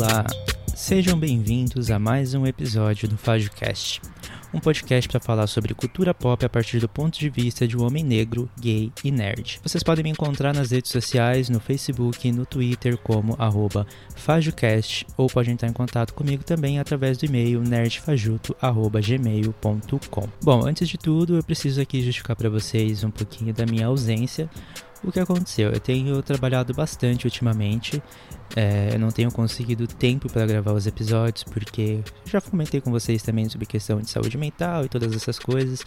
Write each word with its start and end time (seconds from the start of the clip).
Olá, 0.00 0.24
sejam 0.74 1.18
bem-vindos 1.18 1.90
a 1.90 1.98
mais 1.98 2.32
um 2.32 2.46
episódio 2.46 3.06
do 3.06 3.18
FajoCast, 3.18 4.00
um 4.54 4.58
podcast 4.58 5.06
para 5.06 5.20
falar 5.20 5.46
sobre 5.46 5.74
cultura 5.74 6.14
pop 6.14 6.42
a 6.42 6.48
partir 6.48 6.78
do 6.78 6.88
ponto 6.88 7.18
de 7.18 7.28
vista 7.28 7.68
de 7.68 7.76
um 7.76 7.84
homem 7.84 8.02
negro, 8.02 8.48
gay 8.58 8.90
e 9.04 9.10
nerd. 9.10 9.60
Vocês 9.62 9.82
podem 9.82 10.02
me 10.02 10.08
encontrar 10.08 10.54
nas 10.54 10.70
redes 10.70 10.90
sociais, 10.90 11.50
no 11.50 11.60
Facebook 11.60 12.26
e 12.26 12.32
no 12.32 12.46
Twitter 12.46 12.96
como 12.96 13.36
FajoCast, 14.16 15.06
ou 15.18 15.26
podem 15.26 15.52
entrar 15.52 15.68
em 15.68 15.74
contato 15.74 16.14
comigo 16.14 16.44
também 16.44 16.78
através 16.78 17.18
do 17.18 17.26
e-mail 17.26 17.60
nerdfajuto.gmail.com. 17.60 20.28
Bom, 20.42 20.66
antes 20.66 20.88
de 20.88 20.96
tudo, 20.96 21.36
eu 21.36 21.42
preciso 21.42 21.78
aqui 21.78 22.00
justificar 22.00 22.36
para 22.36 22.48
vocês 22.48 23.04
um 23.04 23.10
pouquinho 23.10 23.52
da 23.52 23.66
minha 23.66 23.88
ausência. 23.88 24.48
O 25.02 25.10
que 25.10 25.18
aconteceu? 25.18 25.70
Eu 25.70 25.80
tenho 25.80 26.22
trabalhado 26.22 26.74
bastante 26.74 27.26
ultimamente. 27.26 28.02
É, 28.54 28.90
eu 28.92 28.98
não 28.98 29.10
tenho 29.10 29.30
conseguido 29.30 29.86
tempo 29.86 30.30
para 30.30 30.44
gravar 30.44 30.72
os 30.72 30.86
episódios 30.86 31.44
porque 31.44 32.00
já 32.26 32.40
comentei 32.40 32.80
com 32.80 32.90
vocês 32.90 33.22
também 33.22 33.48
sobre 33.48 33.64
questão 33.64 34.00
de 34.00 34.10
saúde 34.10 34.36
mental 34.36 34.84
e 34.84 34.88
todas 34.88 35.14
essas 35.14 35.38
coisas. 35.38 35.82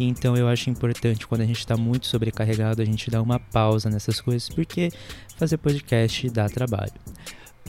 Então 0.00 0.36
eu 0.36 0.48
acho 0.48 0.70
importante 0.70 1.26
quando 1.26 1.42
a 1.42 1.46
gente 1.46 1.58
está 1.58 1.76
muito 1.76 2.06
sobrecarregado 2.06 2.80
a 2.80 2.84
gente 2.84 3.10
dar 3.10 3.20
uma 3.20 3.38
pausa 3.38 3.90
nessas 3.90 4.20
coisas 4.20 4.48
porque 4.48 4.90
fazer 5.36 5.58
podcast 5.58 6.30
dá 6.30 6.48
trabalho. 6.48 6.94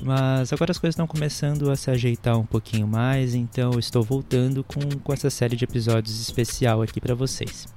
Mas 0.04 0.54
agora 0.54 0.72
as 0.72 0.78
coisas 0.78 0.94
estão 0.94 1.08
começando 1.08 1.70
a 1.72 1.76
se 1.76 1.90
ajeitar 1.90 2.38
um 2.38 2.46
pouquinho 2.46 2.88
mais, 2.88 3.34
então 3.34 3.80
estou 3.80 4.04
voltando 4.04 4.64
com, 4.64 4.80
com 5.04 5.12
essa 5.12 5.30
série 5.30 5.56
de 5.56 5.64
episódios 5.64 6.22
especial 6.22 6.82
aqui 6.82 7.02
para 7.02 7.16
vocês. 7.16 7.77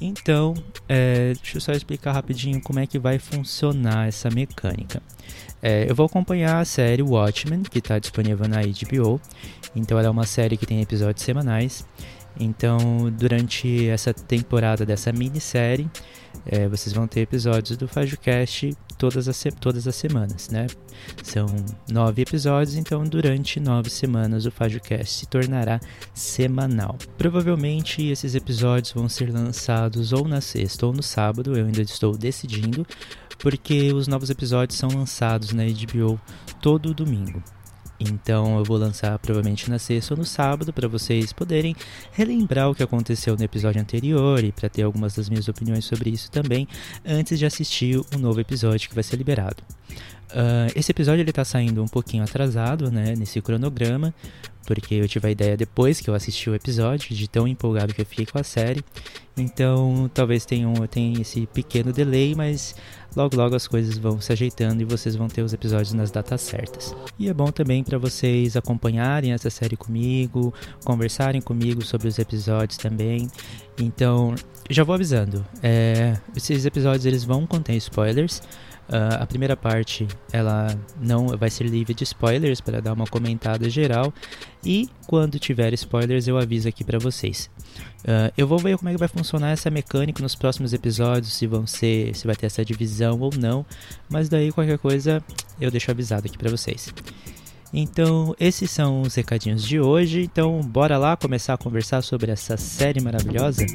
Então, 0.00 0.54
é, 0.88 1.32
deixa 1.34 1.56
eu 1.56 1.60
só 1.60 1.72
explicar 1.72 2.12
rapidinho 2.12 2.60
como 2.60 2.78
é 2.78 2.86
que 2.86 2.98
vai 2.98 3.18
funcionar 3.18 4.08
essa 4.08 4.30
mecânica. 4.30 5.02
É, 5.60 5.90
eu 5.90 5.94
vou 5.94 6.06
acompanhar 6.06 6.60
a 6.60 6.64
série 6.64 7.02
Watchmen, 7.02 7.62
que 7.62 7.78
está 7.78 7.98
disponível 7.98 8.46
na 8.48 8.58
HBO. 8.62 9.20
Então, 9.74 9.98
ela 9.98 10.08
é 10.08 10.10
uma 10.10 10.26
série 10.26 10.56
que 10.56 10.66
tem 10.66 10.80
episódios 10.80 11.24
semanais. 11.24 11.84
Então, 12.38 12.78
durante 13.10 13.88
essa 13.88 14.14
temporada 14.14 14.86
dessa 14.86 15.12
minissérie, 15.12 15.90
é, 16.48 16.66
vocês 16.66 16.94
vão 16.94 17.06
ter 17.06 17.20
episódios 17.20 17.76
do 17.76 17.86
FajoCast 17.86 18.74
todas 18.96 19.28
as, 19.28 19.44
todas 19.60 19.86
as 19.86 19.94
semanas, 19.94 20.48
né? 20.48 20.66
São 21.22 21.46
nove 21.90 22.22
episódios, 22.22 22.74
então 22.74 23.04
durante 23.04 23.60
nove 23.60 23.90
semanas 23.90 24.46
o 24.46 24.50
FajoCast 24.50 25.14
se 25.14 25.26
tornará 25.26 25.78
semanal. 26.14 26.96
Provavelmente 27.16 28.06
esses 28.06 28.34
episódios 28.34 28.92
vão 28.92 29.08
ser 29.08 29.32
lançados 29.32 30.12
ou 30.12 30.26
na 30.26 30.40
sexta 30.40 30.86
ou 30.86 30.92
no 30.92 31.02
sábado, 31.02 31.56
eu 31.56 31.66
ainda 31.66 31.82
estou 31.82 32.16
decidindo, 32.16 32.86
porque 33.38 33.92
os 33.92 34.08
novos 34.08 34.30
episódios 34.30 34.78
são 34.78 34.88
lançados 34.88 35.52
na 35.52 35.64
HBO 35.64 36.18
todo 36.60 36.94
domingo. 36.94 37.42
Então 38.00 38.58
eu 38.58 38.64
vou 38.64 38.76
lançar 38.76 39.18
provavelmente 39.18 39.68
na 39.68 39.78
sexta 39.78 40.14
ou 40.14 40.18
no 40.18 40.24
sábado 40.24 40.72
para 40.72 40.86
vocês 40.86 41.32
poderem 41.32 41.74
relembrar 42.12 42.70
o 42.70 42.74
que 42.74 42.82
aconteceu 42.82 43.36
no 43.36 43.42
episódio 43.42 43.80
anterior 43.80 44.42
e 44.44 44.52
para 44.52 44.68
ter 44.68 44.82
algumas 44.82 45.14
das 45.14 45.28
minhas 45.28 45.48
opiniões 45.48 45.84
sobre 45.84 46.10
isso 46.10 46.30
também 46.30 46.68
antes 47.04 47.38
de 47.38 47.46
assistir 47.46 47.98
o 47.98 48.18
novo 48.18 48.40
episódio 48.40 48.88
que 48.88 48.94
vai 48.94 49.02
ser 49.04 49.16
liberado. 49.16 49.62
Uh, 50.30 50.70
esse 50.76 50.90
episódio 50.90 51.22
ele 51.22 51.32
tá 51.32 51.44
saindo 51.44 51.82
um 51.82 51.88
pouquinho 51.88 52.22
atrasado, 52.22 52.90
né, 52.90 53.14
nesse 53.16 53.40
cronograma, 53.40 54.14
porque 54.66 54.96
eu 54.96 55.08
tive 55.08 55.28
a 55.28 55.30
ideia 55.30 55.56
depois 55.56 56.00
que 56.00 56.10
eu 56.10 56.14
assisti 56.14 56.50
o 56.50 56.54
episódio, 56.54 57.14
de 57.14 57.26
tão 57.28 57.48
empolgado 57.48 57.94
que 57.94 58.02
eu 58.02 58.06
fiquei 58.06 58.26
com 58.26 58.38
a 58.38 58.42
série. 58.42 58.84
Então, 59.34 60.10
talvez 60.12 60.44
tenha, 60.44 60.68
um, 60.68 60.86
tenha 60.86 61.22
esse 61.22 61.46
pequeno 61.46 61.90
delay, 61.92 62.34
mas 62.34 62.74
logo 63.16 63.34
logo 63.34 63.56
as 63.56 63.66
coisas 63.66 63.96
vão 63.96 64.20
se 64.20 64.30
ajeitando 64.30 64.82
e 64.82 64.84
vocês 64.84 65.16
vão 65.16 65.28
ter 65.28 65.40
os 65.40 65.54
episódios 65.54 65.94
nas 65.94 66.10
datas 66.10 66.42
certas. 66.42 66.94
E 67.18 67.28
é 67.28 67.32
bom 67.32 67.50
também 67.50 67.82
para 67.82 67.96
vocês 67.96 68.56
acompanharem 68.56 69.32
essa 69.32 69.48
série 69.48 69.76
comigo, 69.76 70.52
conversarem 70.84 71.40
comigo 71.40 71.82
sobre 71.82 72.06
os 72.06 72.18
episódios 72.18 72.76
também. 72.76 73.30
Então, 73.78 74.34
já 74.68 74.84
vou 74.84 74.94
avisando, 74.94 75.46
é, 75.62 76.18
esses 76.36 76.66
episódios 76.66 77.06
eles 77.06 77.24
vão 77.24 77.46
conter 77.46 77.74
spoilers. 77.76 78.42
Uh, 78.88 79.20
a 79.20 79.26
primeira 79.26 79.54
parte 79.54 80.08
ela 80.32 80.74
não 80.98 81.28
vai 81.36 81.50
ser 81.50 81.64
livre 81.64 81.92
de 81.92 82.04
spoilers 82.04 82.58
para 82.58 82.80
dar 82.80 82.94
uma 82.94 83.06
comentada 83.06 83.68
geral 83.68 84.10
e 84.64 84.88
quando 85.06 85.38
tiver 85.38 85.74
spoilers 85.74 86.26
eu 86.26 86.38
aviso 86.38 86.66
aqui 86.68 86.82
para 86.82 86.98
vocês. 86.98 87.50
Uh, 88.00 88.32
eu 88.36 88.46
vou 88.46 88.58
ver 88.58 88.78
como 88.78 88.88
é 88.88 88.92
que 88.92 88.98
vai 88.98 89.08
funcionar 89.08 89.50
essa 89.50 89.68
mecânica 89.70 90.22
nos 90.22 90.34
próximos 90.34 90.72
episódios, 90.72 91.34
se 91.34 91.46
vão 91.46 91.66
ser, 91.66 92.14
se 92.16 92.26
vai 92.26 92.34
ter 92.34 92.46
essa 92.46 92.64
divisão 92.64 93.20
ou 93.20 93.30
não, 93.38 93.64
mas 94.08 94.30
daí 94.30 94.50
qualquer 94.50 94.78
coisa 94.78 95.22
eu 95.60 95.70
deixo 95.70 95.90
avisado 95.90 96.26
aqui 96.26 96.38
para 96.38 96.50
vocês. 96.50 96.92
Então, 97.72 98.34
esses 98.40 98.70
são 98.70 99.02
os 99.02 99.14
recadinhos 99.14 99.62
de 99.62 99.78
hoje. 99.78 100.22
Então, 100.22 100.60
bora 100.62 100.96
lá 100.96 101.16
começar 101.16 101.54
a 101.54 101.58
conversar 101.58 102.00
sobre 102.02 102.30
essa 102.30 102.56
série 102.56 103.00
maravilhosa? 103.00 103.66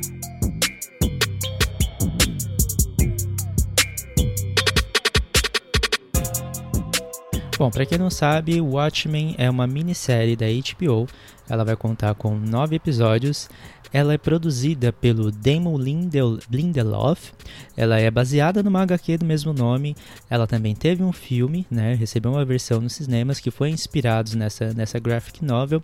Bom, 7.56 7.70
para 7.70 7.86
quem 7.86 8.00
não 8.00 8.10
sabe, 8.10 8.60
Watchmen 8.60 9.36
é 9.38 9.48
uma 9.48 9.68
minissérie 9.68 10.36
da 10.36 10.48
HBO. 10.48 11.08
Ela 11.48 11.64
vai 11.64 11.76
contar 11.76 12.16
com 12.16 12.36
nove 12.36 12.76
episódios. 12.76 13.48
Ela 13.92 14.14
é 14.14 14.18
produzida 14.18 14.92
pelo 14.92 15.32
Damon 15.32 15.78
Lindel 15.78 16.40
Lindelof. 16.50 17.32
Ela 17.78 18.00
é 18.00 18.10
baseada 18.10 18.64
numa 18.64 18.82
HQ 18.82 19.20
do 19.20 19.26
mesmo 19.26 19.54
nome. 19.54 19.96
Ela 20.28 20.48
também 20.48 20.74
teve 20.74 21.04
um 21.04 21.14
filme, 21.14 21.68
né? 21.70 21.94
Recebeu 21.94 22.32
uma 22.32 22.44
versão 22.44 22.82
nos 22.82 22.94
cinemas 22.94 23.40
que 23.40 23.52
foi 23.52 23.70
inspirado 23.70 24.36
nessa, 24.36 24.74
nessa 24.74 24.98
graphic 24.98 25.46
novel. 25.46 25.84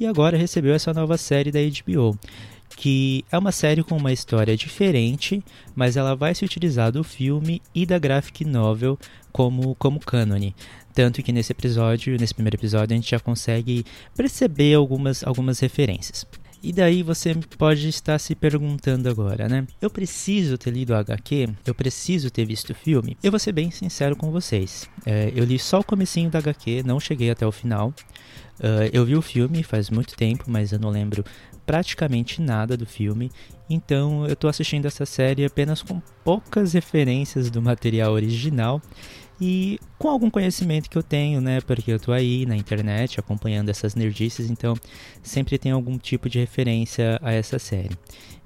E 0.00 0.06
agora 0.06 0.38
recebeu 0.38 0.72
essa 0.72 0.94
nova 0.94 1.18
série 1.18 1.52
da 1.52 1.60
HBO 1.60 2.18
que 2.76 3.24
é 3.30 3.36
uma 3.36 3.52
série 3.52 3.82
com 3.82 3.96
uma 3.96 4.12
história 4.12 4.56
diferente, 4.56 5.42
mas 5.74 5.96
ela 5.96 6.14
vai 6.14 6.34
se 6.34 6.44
utilizar 6.44 6.90
do 6.90 7.04
filme 7.04 7.60
e 7.74 7.84
da 7.84 7.98
graphic 7.98 8.44
novel 8.44 8.98
como, 9.32 9.74
como 9.74 10.00
cânone. 10.00 10.54
Tanto 10.94 11.22
que 11.22 11.32
nesse 11.32 11.52
episódio, 11.52 12.16
nesse 12.18 12.34
primeiro 12.34 12.56
episódio, 12.56 12.94
a 12.94 12.96
gente 12.96 13.10
já 13.10 13.20
consegue 13.20 13.84
perceber 14.16 14.74
algumas, 14.74 15.24
algumas 15.24 15.60
referências. 15.60 16.26
E 16.62 16.72
daí 16.72 17.02
você 17.02 17.34
pode 17.56 17.88
estar 17.88 18.18
se 18.18 18.34
perguntando 18.34 19.08
agora, 19.08 19.48
né? 19.48 19.66
Eu 19.80 19.88
preciso 19.88 20.58
ter 20.58 20.70
lido 20.70 20.90
o 20.90 20.96
HQ? 20.96 21.48
Eu 21.64 21.74
preciso 21.74 22.30
ter 22.30 22.44
visto 22.44 22.70
o 22.70 22.74
filme? 22.74 23.16
Eu 23.22 23.30
vou 23.30 23.40
ser 23.40 23.52
bem 23.52 23.70
sincero 23.70 24.14
com 24.14 24.30
vocês. 24.30 24.86
É, 25.06 25.32
eu 25.34 25.44
li 25.44 25.58
só 25.58 25.80
o 25.80 25.84
comecinho 25.84 26.28
da 26.28 26.38
HQ, 26.38 26.82
não 26.84 27.00
cheguei 27.00 27.30
até 27.30 27.46
o 27.46 27.52
final. 27.52 27.94
Uh, 28.58 28.90
eu 28.92 29.06
vi 29.06 29.16
o 29.16 29.22
filme 29.22 29.62
faz 29.62 29.88
muito 29.88 30.14
tempo, 30.14 30.44
mas 30.48 30.70
eu 30.70 30.78
não 30.78 30.90
lembro 30.90 31.24
praticamente 31.64 32.42
nada 32.42 32.76
do 32.76 32.84
filme. 32.84 33.30
Então 33.68 34.26
eu 34.26 34.34
estou 34.34 34.50
assistindo 34.50 34.84
essa 34.84 35.06
série 35.06 35.46
apenas 35.46 35.80
com 35.80 36.02
poucas 36.22 36.74
referências 36.74 37.50
do 37.50 37.62
material 37.62 38.12
original 38.12 38.82
e 39.40 39.78
com 39.98 40.08
algum 40.08 40.28
conhecimento 40.28 40.90
que 40.90 40.98
eu 40.98 41.02
tenho, 41.02 41.40
né? 41.40 41.60
Porque 41.62 41.90
eu 41.90 41.98
tô 41.98 42.12
aí 42.12 42.44
na 42.44 42.56
internet 42.56 43.18
acompanhando 43.18 43.70
essas 43.70 43.94
nerdices, 43.94 44.50
então 44.50 44.74
sempre 45.22 45.58
tem 45.58 45.72
algum 45.72 45.96
tipo 45.96 46.28
de 46.28 46.38
referência 46.38 47.18
a 47.22 47.32
essa 47.32 47.58
série. 47.58 47.96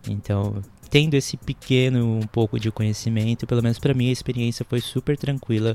Então, 0.09 0.63
tendo 0.95 1.15
esse 1.15 1.37
pequeno 1.37 2.19
um 2.19 2.27
pouco 2.29 2.57
de 2.57 2.71
conhecimento, 2.71 3.49
pelo 3.49 3.61
menos 3.61 3.81
para 3.81 3.93
mim 3.93 4.11
a 4.11 4.13
experiência 4.13 4.65
foi 4.65 4.81
super 4.81 5.19
tranquila 5.19 5.75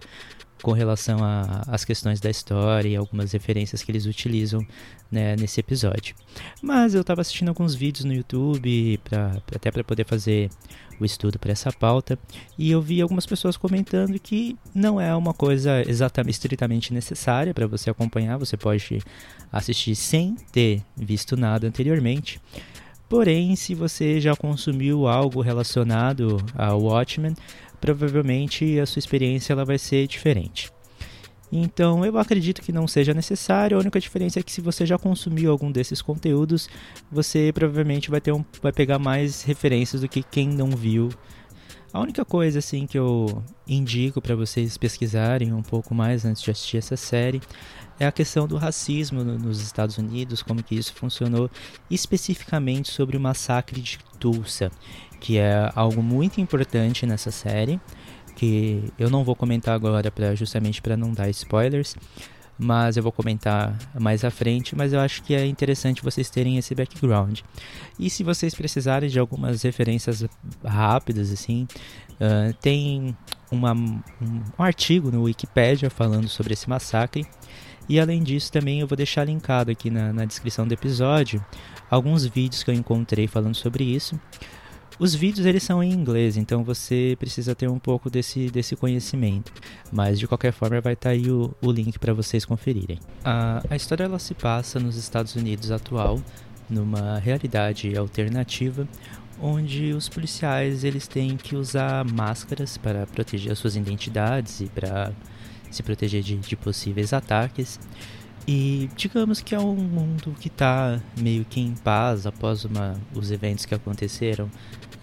com 0.61 0.71
relação 0.71 1.19
às 1.67 1.83
questões 1.83 2.21
da 2.21 2.29
história 2.29 2.87
e 2.87 2.95
algumas 2.95 3.33
referências 3.33 3.83
que 3.83 3.91
eles 3.91 4.05
utilizam 4.05 4.65
né, 5.11 5.35
nesse 5.35 5.59
episódio. 5.59 6.15
Mas 6.61 6.95
eu 6.95 7.01
estava 7.01 7.19
assistindo 7.19 7.49
alguns 7.49 7.75
vídeos 7.75 8.05
no 8.05 8.13
YouTube, 8.13 8.97
pra, 9.03 9.41
até 9.53 9.69
para 9.69 9.83
poder 9.83 10.05
fazer 10.05 10.49
o 10.97 11.03
estudo 11.03 11.37
para 11.37 11.51
essa 11.51 11.69
pauta, 11.69 12.17
e 12.57 12.71
eu 12.71 12.81
vi 12.81 13.01
algumas 13.01 13.25
pessoas 13.25 13.57
comentando 13.57 14.17
que 14.19 14.57
não 14.73 15.01
é 15.01 15.13
uma 15.13 15.33
coisa 15.33 15.83
exatamente 15.85 16.35
estritamente 16.35 16.93
necessária 16.93 17.53
para 17.53 17.67
você 17.67 17.89
acompanhar, 17.89 18.37
você 18.37 18.55
pode 18.55 19.01
assistir 19.51 19.95
sem 19.95 20.35
ter 20.49 20.81
visto 20.95 21.35
nada 21.35 21.67
anteriormente. 21.67 22.39
Porém, 23.09 23.55
se 23.55 23.73
você 23.73 24.21
já 24.21 24.35
consumiu 24.35 25.07
algo 25.07 25.41
relacionado 25.41 26.37
ao 26.55 26.79
Watchmen, 26.79 27.33
provavelmente 27.81 28.79
a 28.79 28.85
sua 28.85 28.99
experiência 28.99 29.51
ela 29.51 29.65
vai 29.65 29.79
ser 29.79 30.05
diferente. 30.05 30.71
Então 31.51 32.05
eu 32.05 32.15
acredito 32.19 32.61
que 32.61 32.71
não 32.71 32.87
seja 32.87 33.11
necessário, 33.11 33.75
a 33.75 33.79
única 33.79 33.99
diferença 33.99 34.39
é 34.39 34.43
que 34.43 34.51
se 34.51 34.61
você 34.61 34.85
já 34.85 34.99
consumiu 34.99 35.51
algum 35.51 35.71
desses 35.71 35.99
conteúdos, 35.99 36.69
você 37.11 37.51
provavelmente 37.51 38.11
vai, 38.11 38.21
ter 38.21 38.31
um, 38.31 38.45
vai 38.61 38.71
pegar 38.71 38.99
mais 38.99 39.41
referências 39.41 40.01
do 40.01 40.07
que 40.07 40.21
quem 40.21 40.47
não 40.47 40.69
viu. 40.69 41.09
A 41.91 41.99
única 41.99 42.23
coisa 42.23 42.59
assim 42.59 42.85
que 42.85 42.97
eu 42.97 43.43
indico 43.67 44.21
para 44.21 44.35
vocês 44.35 44.77
pesquisarem 44.77 45.51
um 45.51 45.63
pouco 45.63 45.95
mais 45.95 46.23
antes 46.23 46.41
de 46.41 46.51
assistir 46.51 46.77
essa 46.77 46.95
série 46.95 47.41
é 47.99 48.05
a 48.05 48.11
questão 48.11 48.47
do 48.47 48.57
racismo 48.57 49.23
nos 49.23 49.59
Estados 49.59 49.97
Unidos, 49.97 50.43
como 50.43 50.63
que 50.63 50.75
isso 50.75 50.93
funcionou, 50.93 51.49
especificamente 51.89 52.91
sobre 52.91 53.17
o 53.17 53.19
massacre 53.19 53.81
de 53.81 53.97
Tulsa, 54.19 54.71
que 55.19 55.37
é 55.37 55.69
algo 55.75 56.01
muito 56.01 56.39
importante 56.39 57.05
nessa 57.05 57.31
série, 57.31 57.79
que 58.35 58.83
eu 58.97 59.09
não 59.09 59.23
vou 59.23 59.35
comentar 59.35 59.73
agora 59.73 60.11
pra, 60.11 60.35
justamente 60.35 60.81
para 60.81 60.95
não 60.95 61.11
dar 61.11 61.29
spoilers. 61.29 61.95
Mas 62.59 62.97
eu 62.97 63.03
vou 63.03 63.11
comentar 63.11 63.73
mais 63.97 64.25
à 64.25 64.29
frente, 64.29 64.75
mas 64.75 64.91
eu 64.91 64.99
acho 64.99 65.23
que 65.23 65.33
é 65.33 65.45
interessante 65.45 66.03
vocês 66.03 66.29
terem 66.29 66.57
esse 66.57 66.75
background. 66.75 67.39
E 67.97 68.09
se 68.09 68.21
vocês 68.21 68.53
precisarem 68.53 69.09
de 69.09 69.17
algumas 69.17 69.61
referências 69.61 70.25
rápidas, 70.63 71.31
assim, 71.31 71.65
uh, 72.15 72.53
tem 72.61 73.15
uma, 73.49 73.73
um, 73.73 74.01
um 74.21 74.63
artigo 74.63 75.09
no 75.09 75.23
Wikipedia 75.23 75.89
falando 75.89 76.27
sobre 76.27 76.53
esse 76.53 76.69
massacre. 76.69 77.25
E 77.87 77.99
além 77.99 78.21
disso, 78.21 78.51
também 78.51 78.81
eu 78.81 78.87
vou 78.87 78.97
deixar 78.97 79.23
linkado 79.23 79.71
aqui 79.71 79.89
na, 79.89 80.11
na 80.11 80.25
descrição 80.25 80.67
do 80.67 80.73
episódio 80.73 81.43
alguns 81.89 82.25
vídeos 82.25 82.61
que 82.61 82.69
eu 82.69 82.75
encontrei 82.75 83.25
falando 83.25 83.55
sobre 83.55 83.83
isso. 83.83 84.19
Os 84.99 85.15
vídeos 85.15 85.45
eles 85.45 85.63
são 85.63 85.81
em 85.81 85.93
inglês, 85.93 86.35
então 86.35 86.61
você 86.61 87.15
precisa 87.17 87.55
ter 87.55 87.69
um 87.69 87.79
pouco 87.79 88.09
desse, 88.09 88.49
desse 88.49 88.75
conhecimento. 88.75 89.53
Mas 89.89 90.19
de 90.19 90.27
qualquer 90.27 90.51
forma 90.51 90.81
vai 90.81 90.91
estar 90.91 91.09
tá 91.09 91.13
aí 91.15 91.31
o, 91.31 91.55
o 91.61 91.71
link 91.71 91.97
para 91.97 92.13
vocês 92.13 92.43
conferirem. 92.43 92.99
A, 93.23 93.63
a 93.69 93.75
história 93.77 94.03
ela 94.03 94.19
se 94.19 94.33
passa 94.33 94.77
nos 94.77 94.97
Estados 94.97 95.37
Unidos 95.37 95.71
atual, 95.71 96.21
numa 96.69 97.17
realidade 97.17 97.95
alternativa, 97.97 98.85
onde 99.41 99.93
os 99.93 100.09
policiais 100.09 100.83
eles 100.83 101.07
têm 101.07 101.37
que 101.37 101.55
usar 101.55 102.03
máscaras 102.03 102.77
para 102.77 103.07
proteger 103.07 103.53
as 103.53 103.57
suas 103.57 103.77
identidades 103.77 104.59
e 104.59 104.65
para 104.65 105.13
se 105.71 105.81
proteger 105.81 106.21
de, 106.21 106.35
de 106.35 106.57
possíveis 106.57 107.13
ataques. 107.13 107.79
E 108.47 108.89
digamos 108.95 109.41
que 109.41 109.53
é 109.53 109.59
um 109.59 109.75
mundo 109.75 110.35
que 110.39 110.47
está 110.47 110.99
meio 111.19 111.45
que 111.45 111.59
em 111.59 111.73
paz 111.75 112.25
após 112.25 112.65
uma, 112.65 112.99
os 113.13 113.31
eventos 113.31 113.65
que 113.65 113.75
aconteceram 113.75 114.49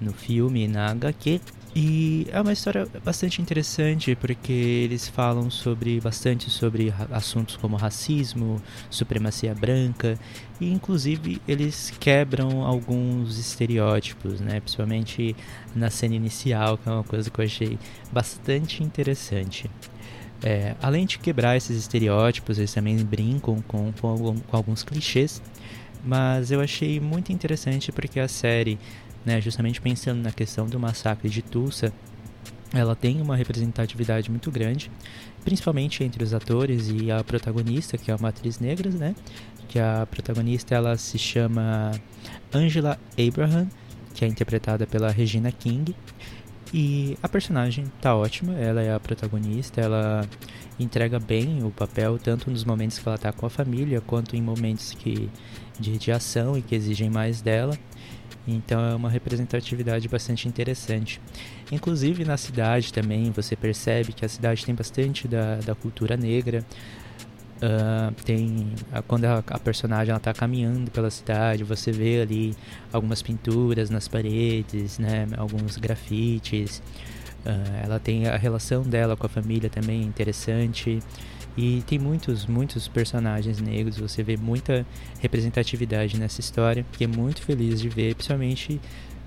no 0.00 0.12
filme 0.12 0.65
e 0.65 0.69
na 0.69 0.91
HQ. 0.91 1.41
E 1.79 2.27
é 2.31 2.41
uma 2.41 2.55
história 2.55 2.88
bastante 3.05 3.43
interessante 3.43 4.17
porque 4.17 4.50
eles 4.50 5.09
falam 5.09 5.50
sobre 5.50 6.00
bastante 6.00 6.49
sobre 6.49 6.91
assuntos 7.11 7.59
como 7.59 7.77
racismo, 7.77 8.62
supremacia 8.88 9.55
branca 9.55 10.19
e 10.59 10.73
inclusive 10.73 11.38
eles 11.47 11.93
quebram 12.00 12.65
alguns 12.65 13.37
estereótipos, 13.38 14.41
né? 14.41 14.59
Principalmente 14.59 15.37
na 15.75 15.91
cena 15.91 16.15
inicial, 16.15 16.79
que 16.79 16.88
é 16.88 16.93
uma 16.93 17.05
coisa 17.05 17.29
que 17.29 17.38
eu 17.38 17.44
achei 17.44 17.79
bastante 18.11 18.83
interessante. 18.83 19.71
É, 20.48 20.76
além 20.81 21.04
de 21.06 21.19
quebrar 21.19 21.56
esses 21.56 21.76
estereótipos, 21.76 22.56
eles 22.56 22.72
também 22.72 22.96
brincam 22.98 23.60
com, 23.66 23.93
com, 23.93 24.38
com 24.38 24.56
alguns 24.56 24.84
clichês, 24.84 25.43
mas 26.04 26.52
eu 26.52 26.60
achei 26.60 27.00
muito 27.00 27.32
interessante 27.32 27.90
porque 27.90 28.20
a 28.20 28.28
série 28.28 28.78
né, 29.25 29.40
justamente 29.40 29.81
pensando 29.81 30.22
na 30.22 30.31
questão 30.31 30.66
do 30.66 30.78
massacre 30.78 31.28
de 31.28 31.43
Tulsa, 31.43 31.93
ela 32.72 32.94
tem 32.94 33.20
uma 33.20 33.34
representatividade 33.34 34.31
muito 34.31 34.52
grande, 34.52 34.88
principalmente 35.44 36.04
entre 36.04 36.22
os 36.22 36.32
atores 36.32 36.88
e 36.88 37.10
a 37.10 37.25
protagonista, 37.25 37.99
que 37.99 38.12
é 38.12 38.14
uma 38.14 38.28
atriz 38.28 38.60
negra, 38.60 38.88
né? 38.90 39.16
Que 39.69 39.81
a 39.81 40.06
protagonista 40.08 40.76
ela 40.76 40.96
se 40.96 41.19
chama 41.19 41.90
Angela 42.54 42.99
Abraham, 43.19 43.66
que 44.14 44.25
é 44.25 44.28
interpretada 44.28 44.87
pela 44.87 45.10
Regina 45.10 45.50
King. 45.50 45.92
E 46.74 47.16
a 47.22 47.28
personagem 47.28 47.86
tá 48.00 48.14
ótima, 48.14 48.54
ela 48.54 48.82
é 48.82 48.92
a 48.92 49.00
protagonista, 49.00 49.80
ela 49.80 50.28
entrega 50.78 51.18
bem 51.18 51.62
o 51.62 51.70
papel, 51.70 52.18
tanto 52.18 52.50
nos 52.50 52.64
momentos 52.64 52.98
que 52.98 53.08
ela 53.08 53.16
tá 53.16 53.32
com 53.32 53.46
a 53.46 53.50
família, 53.50 54.00
quanto 54.00 54.36
em 54.36 54.42
momentos 54.42 54.92
que, 54.92 55.30
de, 55.78 55.96
de 55.96 56.12
ação 56.12 56.56
e 56.56 56.62
que 56.62 56.74
exigem 56.74 57.08
mais 57.08 57.40
dela. 57.40 57.76
Então 58.46 58.80
é 58.80 58.94
uma 58.94 59.10
representatividade 59.10 60.08
bastante 60.08 60.46
interessante. 60.46 61.20
Inclusive 61.72 62.24
na 62.24 62.36
cidade 62.36 62.92
também 62.92 63.30
você 63.30 63.56
percebe 63.56 64.12
que 64.12 64.24
a 64.24 64.28
cidade 64.28 64.64
tem 64.64 64.74
bastante 64.74 65.26
da, 65.26 65.56
da 65.56 65.74
cultura 65.74 66.16
negra. 66.16 66.64
Uh, 67.56 68.12
tem 68.23 68.75
quando 69.08 69.25
a, 69.25 69.43
a 69.47 69.58
personagem 69.58 70.14
está 70.14 70.35
caminhando 70.35 70.91
pela 70.91 71.11
cidade, 71.11 71.64
você 71.64 71.91
vê 71.91 72.20
ali 72.20 72.55
algumas 72.93 73.23
pinturas 73.23 73.88
nas 73.88 74.06
paredes, 74.06 74.99
né, 74.99 75.26
alguns 75.38 75.79
grafites. 75.79 76.82
Uh, 77.47 77.85
ela 77.85 77.99
tem 77.99 78.26
a 78.26 78.37
relação 78.37 78.82
dela 78.82 79.17
com 79.17 79.25
a 79.25 79.29
família 79.29 79.70
também 79.70 80.03
interessante. 80.03 81.00
E 81.56 81.82
tem 81.87 81.99
muitos, 81.99 82.44
muitos 82.44 82.87
personagens 82.87 83.59
negros, 83.62 83.97
você 83.97 84.23
vê 84.23 84.37
muita 84.37 84.85
representatividade 85.20 86.19
nessa 86.19 86.41
história, 86.41 86.85
que 86.93 87.05
é 87.05 87.06
muito 87.06 87.41
feliz 87.41 87.81
de 87.81 87.88
ver, 87.88 88.14
principalmente, 88.14 88.79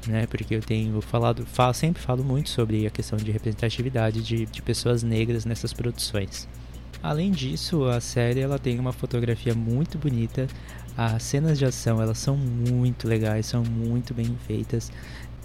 né, 0.06 0.28
porque 0.28 0.54
eu 0.54 0.62
tenho 0.62 1.02
falado, 1.02 1.44
falo, 1.48 1.74
sempre 1.74 2.00
falo 2.00 2.24
muito 2.24 2.50
sobre 2.50 2.86
a 2.86 2.92
questão 2.92 3.18
de 3.18 3.32
representatividade 3.32 4.22
de, 4.22 4.46
de 4.46 4.62
pessoas 4.62 5.02
negras 5.02 5.44
nessas 5.44 5.74
produções. 5.74 6.48
Além 7.02 7.32
disso, 7.32 7.86
a 7.86 8.02
série 8.02 8.42
ela 8.42 8.60
tem 8.60 8.78
uma 8.78 8.92
fotografia 8.92 9.56
muito 9.56 9.98
bonita, 9.98 10.48
as 10.98 11.24
cenas 11.24 11.58
de 11.58 11.66
ação 11.66 12.02
elas 12.02 12.18
são 12.18 12.36
muito 12.36 13.08
legais, 13.08 13.46
são 13.46 13.64
muito 13.64 14.14
bem 14.14 14.38
feitas. 14.46 14.92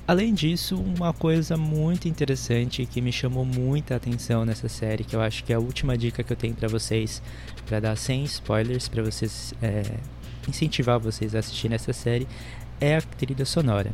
Além 0.06 0.34
disso, 0.34 0.76
uma 0.76 1.14
coisa 1.14 1.56
muito 1.56 2.08
interessante 2.08 2.84
que 2.84 3.00
me 3.00 3.12
chamou 3.12 3.44
muita 3.44 3.94
atenção 3.96 4.44
nessa 4.44 4.68
série, 4.68 5.04
que 5.04 5.16
eu 5.16 5.20
acho 5.22 5.44
que 5.44 5.52
é 5.52 5.56
a 5.56 5.60
última 5.60 5.96
dica 5.96 6.22
que 6.22 6.32
eu 6.32 6.36
tenho 6.36 6.54
para 6.54 6.68
vocês, 6.68 7.22
para 7.64 7.80
dar 7.80 7.96
sem 7.96 8.24
spoilers, 8.24 8.88
para 8.88 9.02
vocês 9.02 9.54
é, 9.62 9.82
incentivar 10.48 10.98
vocês 10.98 11.34
a 11.34 11.38
assistirem 11.38 11.74
essa 11.76 11.92
série, 11.92 12.26
é 12.80 12.96
a 12.96 13.00
trilha 13.00 13.46
sonora. 13.46 13.92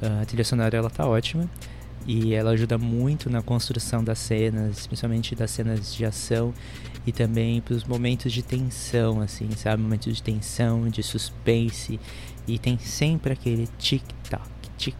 A 0.00 0.24
trilha 0.24 0.44
sonora 0.44 0.76
ela 0.76 0.88
tá 0.88 1.06
ótima 1.06 1.48
e 2.12 2.34
ela 2.34 2.50
ajuda 2.50 2.76
muito 2.76 3.30
na 3.30 3.40
construção 3.40 4.02
das 4.02 4.18
cenas, 4.18 4.84
principalmente 4.84 5.36
das 5.36 5.48
cenas 5.52 5.94
de 5.94 6.04
ação 6.04 6.52
e 7.06 7.12
também 7.12 7.60
para 7.60 7.72
os 7.72 7.84
momentos 7.84 8.32
de 8.32 8.42
tensão, 8.42 9.20
assim, 9.20 9.48
sabe, 9.52 9.80
momentos 9.80 10.16
de 10.16 10.20
tensão, 10.20 10.88
de 10.88 11.04
suspense. 11.04 12.00
E 12.48 12.58
tem 12.58 12.76
sempre 12.78 13.32
aquele 13.32 13.68
tic-tac, 13.78 14.42
tic 14.76 14.96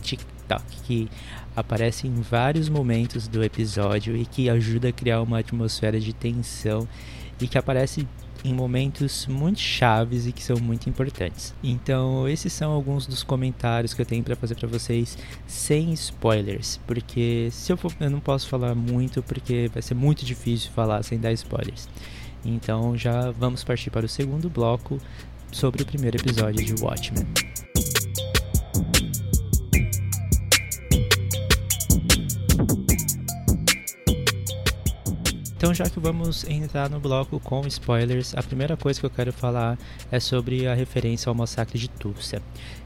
TikTok 0.00 0.62
que 0.84 1.10
aparece 1.56 2.06
em 2.06 2.14
vários 2.20 2.68
momentos 2.68 3.26
do 3.26 3.42
episódio 3.42 4.16
e 4.16 4.24
que 4.24 4.48
ajuda 4.48 4.90
a 4.90 4.92
criar 4.92 5.22
uma 5.22 5.40
atmosfera 5.40 5.98
de 5.98 6.12
tensão 6.12 6.86
e 7.40 7.48
que 7.48 7.58
aparece 7.58 8.06
em 8.46 8.54
momentos 8.54 9.26
muito 9.26 9.58
chaves 9.58 10.26
e 10.26 10.32
que 10.32 10.42
são 10.42 10.56
muito 10.58 10.88
importantes. 10.88 11.52
Então, 11.62 12.28
esses 12.28 12.52
são 12.52 12.72
alguns 12.72 13.06
dos 13.06 13.22
comentários 13.24 13.92
que 13.92 14.00
eu 14.00 14.06
tenho 14.06 14.22
para 14.22 14.36
fazer 14.36 14.54
para 14.54 14.68
vocês 14.68 15.18
sem 15.46 15.92
spoilers, 15.92 16.80
porque 16.86 17.48
se 17.50 17.72
eu 17.72 17.76
for, 17.76 17.92
eu 18.00 18.10
não 18.10 18.20
posso 18.20 18.48
falar 18.48 18.74
muito 18.74 19.22
porque 19.22 19.68
vai 19.72 19.82
ser 19.82 19.94
muito 19.94 20.24
difícil 20.24 20.70
falar 20.70 21.02
sem 21.02 21.18
dar 21.18 21.32
spoilers. 21.32 21.88
Então, 22.44 22.96
já 22.96 23.32
vamos 23.32 23.64
partir 23.64 23.90
para 23.90 24.06
o 24.06 24.08
segundo 24.08 24.48
bloco 24.48 24.98
sobre 25.50 25.82
o 25.82 25.86
primeiro 25.86 26.16
episódio 26.16 26.64
de 26.64 26.82
Watchmen. 26.82 27.26
Então, 35.56 35.72
já 35.72 35.88
que 35.88 35.98
vamos 35.98 36.44
entrar 36.44 36.90
no 36.90 37.00
bloco 37.00 37.40
com 37.40 37.66
spoilers, 37.66 38.34
a 38.36 38.42
primeira 38.42 38.76
coisa 38.76 39.00
que 39.00 39.06
eu 39.06 39.10
quero 39.10 39.32
falar 39.32 39.78
é 40.12 40.20
sobre 40.20 40.66
a 40.66 40.74
referência 40.74 41.30
ao 41.30 41.34
massacre 41.34 41.78
de 41.78 41.88
Tulsa. 41.88 42.42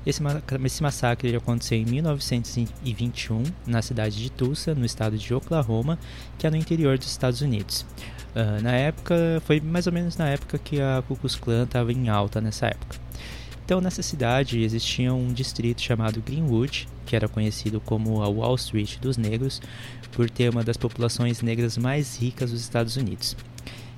Esse, 0.07 0.23
esse 0.65 0.81
massacre 0.81 1.35
aconteceu 1.35 1.79
em 1.79 1.85
1921 1.85 3.43
na 3.67 3.83
cidade 3.83 4.23
de 4.23 4.31
Tulsa, 4.31 4.73
no 4.73 4.85
estado 4.85 5.19
de 5.19 5.35
Oklahoma, 5.35 5.99
que 6.39 6.47
é 6.47 6.51
no 6.51 6.57
interior 6.57 6.97
dos 6.97 7.09
Estados 7.09 7.41
Unidos. 7.41 7.85
Uh, 8.37 8.63
na 8.63 8.73
época, 8.73 9.43
foi 9.45 9.61
mais 9.61 9.89
ou 9.89 9.93
menos 9.93 10.17
na 10.17 10.29
época 10.29 10.57
que 10.57 10.81
a 10.81 11.03
Ku 11.09 11.17
Klux 11.17 11.35
Klan 11.35 11.65
estava 11.65 11.93
em 11.93 12.09
alta 12.09 12.41
nessa 12.41 12.69
época. 12.69 12.97
Então, 13.71 13.81
nessa 13.81 14.03
cidade 14.03 14.65
existia 14.65 15.15
um 15.15 15.33
distrito 15.33 15.81
chamado 15.81 16.21
Greenwood, 16.21 16.89
que 17.07 17.15
era 17.15 17.29
conhecido 17.29 17.81
como 17.81 18.21
a 18.21 18.29
Wall 18.29 18.57
Street 18.57 18.99
dos 18.99 19.17
negros, 19.17 19.63
por 20.11 20.29
ter 20.29 20.51
uma 20.51 20.65
das 20.65 20.77
populações 20.77 21.41
negras 21.41 21.79
mais 21.79 22.17
ricas 22.17 22.51
dos 22.51 22.61
Estados 22.61 22.97
Unidos. 22.97 23.37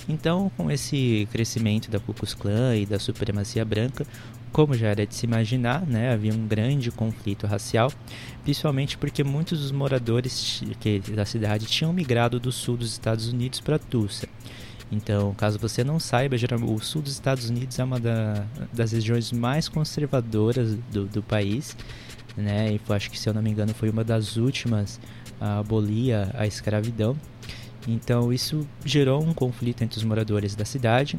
Então, 0.06 0.52
com 0.58 0.70
esse 0.70 1.26
crescimento 1.32 1.90
da 1.90 1.98
Ku 1.98 2.12
Klux 2.12 2.34
Klan 2.34 2.76
e 2.76 2.84
da 2.84 2.98
supremacia 2.98 3.64
branca, 3.64 4.06
como 4.52 4.74
já 4.74 4.88
era 4.88 5.06
de 5.06 5.14
se 5.14 5.24
imaginar, 5.24 5.86
né, 5.86 6.12
havia 6.12 6.34
um 6.34 6.46
grande 6.46 6.90
conflito 6.90 7.46
racial, 7.46 7.90
principalmente 8.44 8.98
porque 8.98 9.24
muitos 9.24 9.58
dos 9.58 9.72
moradores 9.72 10.62
da 11.14 11.24
cidade 11.24 11.64
tinham 11.64 11.94
migrado 11.94 12.38
do 12.38 12.52
sul 12.52 12.76
dos 12.76 12.92
Estados 12.92 13.28
Unidos 13.28 13.58
para 13.58 13.78
Tulsa. 13.78 14.28
Então, 14.92 15.32
caso 15.34 15.58
você 15.58 15.82
não 15.82 15.98
saiba, 15.98 16.36
o 16.36 16.78
sul 16.78 17.00
dos 17.00 17.12
Estados 17.12 17.48
Unidos 17.48 17.78
é 17.78 17.84
uma 17.84 17.98
da, 17.98 18.44
das 18.70 18.92
regiões 18.92 19.32
mais 19.32 19.66
conservadoras 19.66 20.74
do, 20.92 21.06
do 21.06 21.22
país, 21.22 21.74
né? 22.36 22.74
E 22.74 22.92
acho 22.92 23.10
que, 23.10 23.18
se 23.18 23.26
eu 23.26 23.32
não 23.32 23.40
me 23.40 23.50
engano, 23.50 23.72
foi 23.72 23.88
uma 23.88 24.04
das 24.04 24.36
últimas 24.36 25.00
a 25.40 25.60
abolir 25.60 26.14
a, 26.14 26.30
a 26.34 26.46
escravidão. 26.46 27.16
Então 27.88 28.32
isso 28.32 28.66
gerou 28.84 29.20
um 29.22 29.34
conflito 29.34 29.82
entre 29.82 29.98
os 29.98 30.04
moradores 30.04 30.54
da 30.54 30.64
cidade 30.64 31.18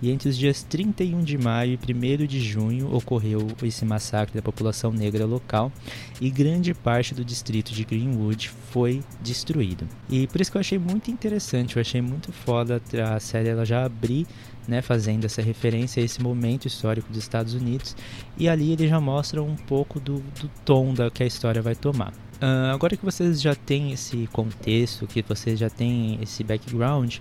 e 0.00 0.10
entre 0.10 0.28
os 0.28 0.36
dias 0.36 0.62
31 0.62 1.22
de 1.22 1.36
maio 1.36 1.72
e 1.72 2.22
1 2.22 2.26
de 2.26 2.40
junho 2.40 2.94
ocorreu 2.94 3.46
esse 3.62 3.84
massacre 3.84 4.34
da 4.34 4.42
população 4.42 4.92
negra 4.92 5.26
local 5.26 5.72
e 6.20 6.30
grande 6.30 6.72
parte 6.74 7.14
do 7.14 7.24
distrito 7.24 7.72
de 7.72 7.84
Greenwood 7.84 8.50
foi 8.70 9.02
destruído. 9.20 9.88
E 10.08 10.26
por 10.26 10.40
isso 10.40 10.50
que 10.50 10.56
eu 10.56 10.60
achei 10.60 10.78
muito 10.78 11.10
interessante, 11.10 11.76
eu 11.76 11.80
achei 11.80 12.00
muito 12.00 12.32
foda 12.32 12.80
a 13.14 13.20
série 13.20 13.48
ela 13.48 13.64
já 13.64 13.84
abrir 13.84 14.26
né, 14.68 14.82
fazendo 14.82 15.24
essa 15.24 15.40
referência 15.40 16.02
a 16.02 16.04
esse 16.04 16.22
momento 16.22 16.66
histórico 16.66 17.08
dos 17.08 17.18
Estados 17.18 17.54
Unidos 17.54 17.96
e 18.36 18.48
ali 18.48 18.72
ele 18.72 18.86
já 18.86 19.00
mostra 19.00 19.42
um 19.42 19.56
pouco 19.56 19.98
do, 19.98 20.18
do 20.40 20.50
tom 20.64 20.92
da 20.92 21.10
que 21.10 21.22
a 21.22 21.26
história 21.26 21.62
vai 21.62 21.74
tomar. 21.74 22.12
Uh, 22.40 22.72
agora 22.72 22.96
que 22.96 23.04
vocês 23.04 23.40
já 23.40 23.54
têm 23.54 23.92
esse 23.92 24.28
contexto, 24.30 25.08
que 25.08 25.22
vocês 25.22 25.58
já 25.58 25.68
têm 25.68 26.20
esse 26.22 26.44
background, 26.44 27.16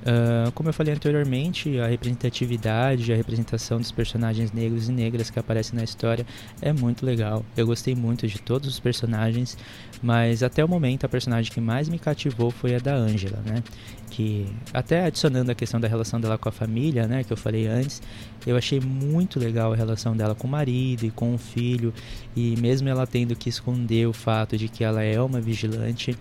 Uh, 0.00 0.52
como 0.52 0.68
eu 0.68 0.72
falei 0.72 0.94
anteriormente, 0.94 1.78
a 1.80 1.86
representatividade, 1.86 3.12
a 3.12 3.16
representação 3.16 3.78
dos 3.78 3.90
personagens 3.90 4.52
negros 4.52 4.88
e 4.88 4.92
negras 4.92 5.28
que 5.28 5.38
aparecem 5.38 5.76
na 5.76 5.84
história 5.84 6.24
é 6.62 6.72
muito 6.72 7.04
legal. 7.04 7.44
Eu 7.56 7.66
gostei 7.66 7.94
muito 7.94 8.26
de 8.26 8.40
todos 8.40 8.68
os 8.68 8.78
personagens, 8.78 9.58
mas 10.02 10.42
até 10.42 10.64
o 10.64 10.68
momento 10.68 11.04
a 11.04 11.08
personagem 11.08 11.52
que 11.52 11.60
mais 11.60 11.88
me 11.88 11.98
cativou 11.98 12.50
foi 12.50 12.76
a 12.76 12.78
da 12.78 12.94
Angela, 12.94 13.40
né? 13.44 13.62
Que 14.10 14.46
até 14.72 15.04
adicionando 15.04 15.50
a 15.50 15.54
questão 15.54 15.78
da 15.80 15.86
relação 15.86 16.20
dela 16.20 16.38
com 16.38 16.48
a 16.48 16.52
família, 16.52 17.06
né, 17.06 17.22
que 17.24 17.32
eu 17.32 17.36
falei 17.36 17.66
antes, 17.66 18.02
eu 18.46 18.56
achei 18.56 18.80
muito 18.80 19.38
legal 19.38 19.72
a 19.72 19.76
relação 19.76 20.16
dela 20.16 20.34
com 20.34 20.46
o 20.46 20.50
marido 20.50 21.04
e 21.04 21.10
com 21.10 21.34
o 21.34 21.38
filho, 21.38 21.92
e 22.34 22.56
mesmo 22.58 22.88
ela 22.88 23.06
tendo 23.06 23.36
que 23.36 23.48
esconder 23.48 24.06
o 24.06 24.12
fato 24.12 24.56
de 24.56 24.68
que 24.68 24.82
ela 24.82 25.02
é 25.02 25.20
uma 25.20 25.40
vigilante, 25.40 26.16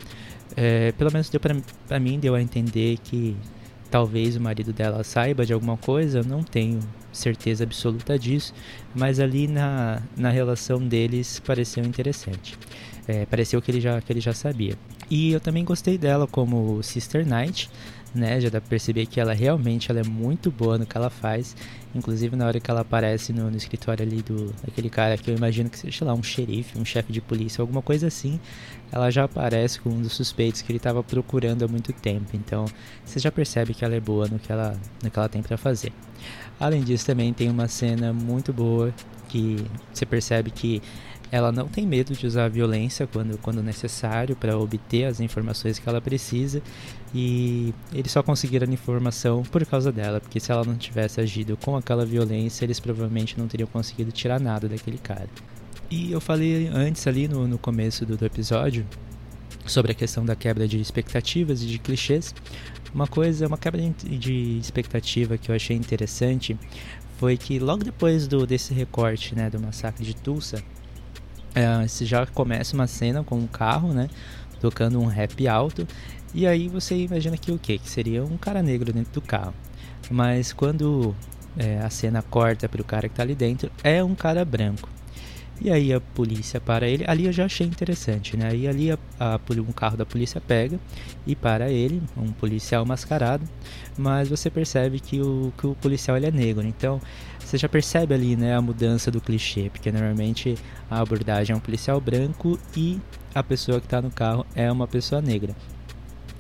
é, 0.56 0.92
pelo 0.94 1.12
menos 1.12 1.30
deu 1.30 1.40
para 1.40 2.00
mim 2.00 2.20
deu 2.20 2.36
a 2.36 2.42
entender 2.42 2.98
que 3.04 3.36
Talvez 3.90 4.36
o 4.36 4.42
marido 4.42 4.74
dela 4.74 5.04
saiba 5.04 5.46
de 5.46 5.54
alguma 5.54 5.78
coisa, 5.78 6.20
eu 6.20 6.24
não 6.24 6.44
tenho 6.44 6.80
certeza 7.12 7.64
absoluta 7.64 8.20
disso, 8.20 8.54
mas 8.94 9.20
ali 9.20 9.48
na, 9.48 10.02
na 10.16 10.30
relação 10.30 10.86
deles 10.86 11.40
pareceu 11.40 11.86
interessante. 11.86 12.58
É, 13.08 13.26
pareceu 13.26 13.62
que 13.62 13.72
ele, 13.72 13.80
já, 13.80 14.02
que 14.02 14.12
ele 14.12 14.20
já 14.20 14.34
sabia. 14.34 14.76
E 15.10 15.32
eu 15.32 15.40
também 15.40 15.64
gostei 15.64 15.98
dela 15.98 16.28
como 16.28 16.84
Sister 16.84 17.26
Knight, 17.26 17.70
né? 18.14 18.42
Já 18.42 18.50
dá 18.50 18.60
pra 18.60 18.70
perceber 18.70 19.06
que 19.06 19.20
ela 19.20 19.34
realmente 19.34 19.90
ela 19.90 20.02
é 20.02 20.04
muito 20.04 20.52
boa 20.52 20.78
no 20.78 20.86
que 20.86 20.98
ela 20.98 21.10
faz. 21.10 21.56
Inclusive 21.96 22.36
na 22.36 22.46
hora 22.46 22.60
que 22.60 22.70
ela 22.70 22.82
aparece 22.82 23.32
no, 23.32 23.50
no 23.50 23.56
escritório 23.56 24.06
ali 24.06 24.22
do 24.22 24.54
aquele 24.68 24.90
cara 24.90 25.18
que 25.18 25.32
eu 25.32 25.36
imagino 25.36 25.70
que 25.70 25.80
seja 25.80 26.04
lá 26.04 26.14
um 26.14 26.22
xerife, 26.22 26.78
um 26.78 26.84
chefe 26.84 27.14
de 27.14 27.22
polícia, 27.22 27.62
alguma 27.62 27.82
coisa 27.82 28.08
assim, 28.08 28.40
ela 28.92 29.10
já 29.10 29.24
aparece 29.24 29.80
com 29.80 29.90
um 29.90 30.02
dos 30.02 30.14
suspeitos 30.14 30.62
que 30.62 30.72
ele 30.72 30.78
estava 30.78 31.02
procurando 31.04 31.64
há 31.64 31.68
muito 31.68 31.94
tempo. 31.94 32.32
Então 32.34 32.66
você 33.06 33.20
já 33.20 33.32
percebe 33.32 33.74
que 33.74 33.86
ela 33.86 33.96
é 33.96 34.00
boa 34.00 34.28
no 34.28 34.40
que 34.40 34.52
ela, 34.52 34.78
no 35.02 35.10
que 35.10 35.18
ela 35.18 35.30
tem 35.30 35.42
para 35.42 35.58
fazer. 35.58 35.94
Além 36.60 36.84
disso, 36.84 37.06
também 37.06 37.32
tem 37.34 37.50
uma 37.50 37.68
cena 37.68 38.12
muito 38.12 38.52
boa 38.52 38.94
que 39.30 39.64
você 39.94 40.06
percebe 40.06 40.52
que 40.52 40.82
ela 41.32 41.52
não 41.52 41.68
tem 41.68 41.86
medo 41.86 42.14
de 42.14 42.26
usar 42.26 42.46
a 42.46 42.50
violência 42.50 43.08
quando, 43.08 43.38
quando 43.40 43.62
necessário 43.62 44.36
para 44.36 44.58
obter 44.58 45.06
as 45.06 45.20
informações 45.20 45.78
que 45.78 45.88
ela 45.88 46.00
precisa 46.00 46.62
e 47.14 47.74
eles 47.94 48.12
só 48.12 48.24
conseguiram 48.24 48.68
a 48.68 48.74
informação 48.74 49.44
por 49.44 49.66
causa 49.66 49.92
dela, 49.92 50.20
porque 50.20 50.40
se 50.40 50.52
ela 50.52 50.64
não 50.64 50.76
tivesse 50.76 51.20
agido 51.20 51.58
com 51.58 51.76
aquela 51.76 52.06
violência, 52.06 52.66
eles 52.66 52.80
provavelmente 52.80 53.38
não 53.38 53.48
teriam 53.48 53.68
conseguido 53.68 54.12
tirar 54.12 54.40
nada 54.40 54.68
daquele 54.68 54.98
cara. 54.98 55.28
E 55.90 56.12
eu 56.12 56.20
falei 56.20 56.68
antes 56.68 57.08
ali 57.08 57.28
no, 57.28 57.48
no 57.48 57.58
começo 57.58 58.06
do, 58.06 58.18
do 58.18 58.26
episódio 58.26 58.86
sobre 59.66 59.92
a 59.92 59.96
questão 59.96 60.26
da 60.26 60.36
quebra 60.36 60.68
de 60.68 60.80
expectativas 60.80 61.62
e 61.62 61.66
de 61.66 61.80
clichês. 61.80 62.34
Uma 62.94 63.08
coisa, 63.08 63.48
uma 63.48 63.58
quebra 63.58 63.82
de 64.04 64.58
expectativa 64.58 65.38
que 65.38 65.52
eu 65.52 65.56
achei 65.56 65.76
interessante 65.76 66.58
foi 67.18 67.36
que 67.36 67.58
logo 67.60 67.84
depois 67.84 68.28
do 68.28 68.46
desse 68.46 68.74
recorte, 68.74 69.36
né, 69.36 69.50
do 69.50 69.60
massacre 69.60 70.06
de 70.06 70.16
Tulsa, 70.16 70.64
é, 71.56 71.88
você 71.88 72.06
já 72.06 72.26
começa 72.26 72.76
uma 72.76 72.88
cena 72.88 73.24
com 73.24 73.38
um 73.38 73.48
carro, 73.48 73.94
né? 73.94 74.10
Tocando 74.60 75.00
um 75.00 75.06
rap 75.06 75.48
alto. 75.48 75.88
E 76.34 76.46
aí 76.46 76.68
você 76.68 76.96
imagina 76.96 77.38
que 77.38 77.52
o 77.52 77.58
quê? 77.58 77.78
Que 77.78 77.90
seria 77.90 78.24
um 78.24 78.38
cara 78.38 78.62
negro 78.62 78.92
dentro 78.92 79.14
do 79.14 79.22
carro. 79.22 79.54
Mas 80.10 80.54
quando 80.54 81.16
é, 81.58 81.80
a 81.80 81.90
cena 81.90 82.22
corta 82.22 82.70
para 82.70 82.82
o 82.82 82.86
cara 82.86 83.08
que 83.08 83.14
está 83.14 83.24
ali 83.24 83.36
dentro, 83.36 83.72
é 83.84 84.04
um 84.04 84.16
cara 84.16 84.44
branco. 84.46 84.90
E 85.60 85.72
aí 85.72 85.92
a 85.92 86.00
polícia 86.00 86.62
para 86.62 86.88
ele. 86.88 87.04
Ali 87.08 87.26
eu 87.26 87.32
já 87.32 87.46
achei 87.46 87.66
interessante, 87.66 88.38
né? 88.38 88.50
Aí 88.52 88.68
ali 88.68 88.92
a, 88.92 88.98
a, 89.20 89.40
um 89.60 89.72
carro 89.72 89.98
da 89.98 90.06
polícia 90.06 90.40
pega 90.40 90.80
e 91.26 91.36
para 91.36 91.70
ele, 91.72 92.02
um 92.16 92.32
policial 92.32 92.86
mascarado. 92.86 93.44
Mas 93.98 94.30
você 94.30 94.50
percebe 94.52 95.00
que 95.00 95.20
o, 95.20 95.52
que 95.58 95.66
o 95.66 95.76
policial 95.76 96.16
ele 96.16 96.28
é 96.28 96.32
negro. 96.32 96.66
Então 96.66 97.02
você 97.48 97.58
já 97.58 97.70
percebe 97.70 98.14
ali, 98.14 98.36
né, 98.36 98.56
a 98.56 98.62
mudança 98.62 99.10
do 99.10 99.22
clichê, 99.22 99.70
porque 99.70 99.90
normalmente 99.90 100.58
a 100.92 101.00
abordagem 101.00 101.54
é 101.54 101.56
um 101.56 101.62
policial 101.62 102.00
branco 102.02 102.60
e 102.76 103.00
a 103.34 103.42
pessoa 103.42 103.80
que 103.80 103.86
está 103.86 104.02
no 104.02 104.12
carro 104.12 104.46
é 104.54 104.70
uma 104.70 104.86
pessoa 104.86 105.22
negra. 105.22 105.56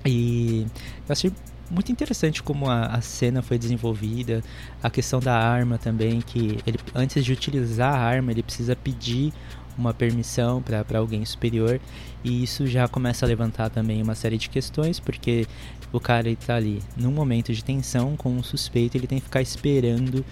E 0.06 0.68
eu 1.08 1.14
achei 1.14 1.32
muito 1.72 1.94
interessante 1.94 2.44
como 2.44 2.70
a, 2.70 2.88
a, 2.88 3.02
cena 3.02 3.42
foi 3.42 3.58
desenvolvida, 3.58 4.44
a 4.84 4.90
questão 4.90 5.22
da 5.22 5.34
arma 5.34 5.78
também, 5.78 6.20
que 6.20 6.60
ele 6.68 6.78
antes 6.94 7.24
de 7.24 7.32
utilizar 7.32 7.94
a 7.94 8.00
arma 8.00 8.32
ele 8.32 8.44
precisa 8.44 8.76
pedir 8.76 9.32
uma 9.78 9.94
permissão 9.94 10.62
para 10.62 10.98
alguém 10.98 11.24
superior 11.24 11.80
e 12.24 12.44
isso 12.44 12.68
já 12.68 12.88
começa 12.88 13.26
a 13.26 13.28
levantar 13.28 13.70
também 13.70 14.02
uma 14.02 14.16
série 14.16 14.38
de 14.38 14.50
questões 14.50 15.00
porque 15.00 15.46
o 15.94 16.00
cara 16.00 16.30
está 16.30 16.56
ali 16.56 16.82
num 16.98 17.12
momento 17.12 17.54
de 17.54 17.64
tensão 17.64 18.18
com 18.18 18.32
um 18.32 18.42
suspeito 18.42 18.98
ele 18.98 19.06
tem 19.06 19.20
que 19.20 19.26
ficar 19.26 19.42
esperando 19.42 20.26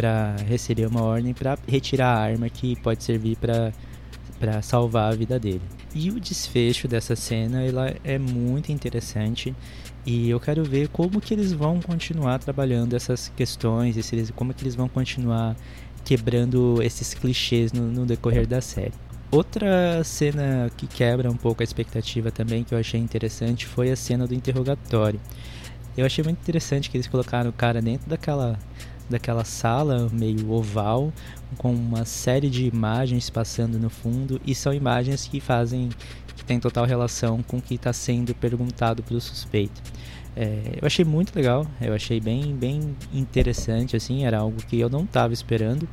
para 0.00 0.34
receber 0.48 0.86
uma 0.86 1.02
ordem 1.02 1.34
para 1.34 1.58
retirar 1.68 2.16
a 2.16 2.18
arma 2.18 2.48
que 2.48 2.74
pode 2.76 3.04
servir 3.04 3.36
para 3.36 3.70
para 4.38 4.62
salvar 4.62 5.12
a 5.12 5.14
vida 5.14 5.38
dele. 5.38 5.60
E 5.94 6.08
o 6.08 6.18
desfecho 6.18 6.88
dessa 6.88 7.14
cena 7.14 7.62
ela 7.62 7.94
é 8.02 8.18
muito 8.18 8.72
interessante 8.72 9.54
e 10.06 10.30
eu 10.30 10.40
quero 10.40 10.64
ver 10.64 10.88
como 10.88 11.20
que 11.20 11.34
eles 11.34 11.52
vão 11.52 11.78
continuar 11.78 12.38
trabalhando 12.38 12.96
essas 12.96 13.30
questões, 13.36 13.98
esses, 13.98 14.30
como 14.30 14.54
que 14.54 14.62
eles 14.62 14.74
vão 14.74 14.88
continuar 14.88 15.54
quebrando 16.06 16.80
esses 16.82 17.12
clichês 17.12 17.70
no, 17.70 17.82
no 17.82 18.06
decorrer 18.06 18.46
da 18.46 18.62
série. 18.62 18.94
Outra 19.30 20.02
cena 20.02 20.70
que 20.74 20.86
quebra 20.86 21.30
um 21.30 21.36
pouco 21.36 21.62
a 21.62 21.64
expectativa 21.64 22.30
também, 22.30 22.64
que 22.64 22.74
eu 22.74 22.78
achei 22.78 22.98
interessante, 22.98 23.66
foi 23.66 23.90
a 23.90 23.96
cena 23.96 24.26
do 24.26 24.34
interrogatório. 24.34 25.20
Eu 25.94 26.06
achei 26.06 26.24
muito 26.24 26.38
interessante 26.38 26.88
que 26.88 26.96
eles 26.96 27.06
colocaram 27.06 27.50
o 27.50 27.52
cara 27.52 27.82
dentro 27.82 28.08
daquela, 28.08 28.58
daquela 29.10 29.44
sala 29.44 30.08
meio 30.12 30.50
oval, 30.50 31.12
com 31.58 31.74
uma 31.74 32.04
série 32.04 32.48
de 32.48 32.64
imagens 32.66 33.28
passando 33.28 33.78
no 33.78 33.90
fundo, 33.90 34.40
e 34.46 34.54
são 34.54 34.72
imagens 34.72 35.26
que 35.26 35.40
fazem 35.40 35.90
que 36.36 36.44
tem 36.44 36.58
total 36.58 36.86
relação 36.86 37.42
com 37.42 37.58
o 37.58 37.62
que 37.62 37.74
está 37.74 37.92
sendo 37.92 38.34
perguntado 38.34 39.02
para 39.02 39.14
o 39.14 39.20
suspeito. 39.20 39.82
É, 40.34 40.78
eu 40.80 40.86
achei 40.86 41.04
muito 41.04 41.34
legal, 41.34 41.66
eu 41.80 41.92
achei 41.92 42.20
bem, 42.20 42.54
bem 42.54 42.96
interessante, 43.12 43.96
assim, 43.96 44.24
era 44.24 44.38
algo 44.38 44.56
que 44.64 44.78
eu 44.78 44.88
não 44.88 45.02
estava 45.02 45.34
esperando 45.34 45.88